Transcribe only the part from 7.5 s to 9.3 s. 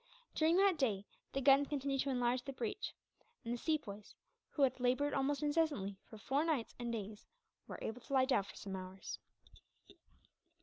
were able to lie down for some hours.